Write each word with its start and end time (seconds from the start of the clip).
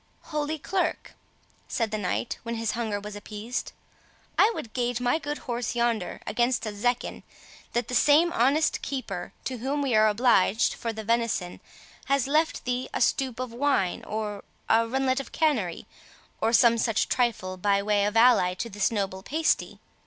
"Holy 0.33 0.57
Clerk," 0.57 1.13
said 1.67 1.91
the 1.91 1.97
knight, 1.99 2.39
when 2.41 2.55
his 2.55 2.71
hunger 2.71 2.99
was 2.99 3.15
appeased, 3.15 3.71
"I 4.35 4.51
would 4.55 4.73
gage 4.73 4.99
my 4.99 5.19
good 5.19 5.37
horse 5.37 5.75
yonder 5.75 6.21
against 6.25 6.65
a 6.65 6.73
zecchin, 6.73 7.21
that 7.73 7.87
that 7.87 7.93
same 7.93 8.33
honest 8.33 8.81
keeper 8.81 9.31
to 9.43 9.59
whom 9.59 9.79
we 9.83 9.93
are 9.93 10.07
obliged 10.09 10.73
for 10.73 10.91
the 10.91 11.03
venison 11.03 11.59
has 12.05 12.25
left 12.25 12.65
thee 12.65 12.89
a 12.95 12.99
stoup 12.99 13.39
of 13.39 13.53
wine, 13.53 14.03
or 14.05 14.43
a 14.67 14.87
runlet 14.87 15.19
of 15.19 15.31
canary, 15.31 15.85
or 16.41 16.51
some 16.51 16.79
such 16.79 17.07
trifle, 17.07 17.55
by 17.55 17.83
way 17.83 18.03
of 18.05 18.17
ally 18.17 18.55
to 18.55 18.71
this 18.71 18.89
noble 18.89 19.21
pasty. 19.21 19.77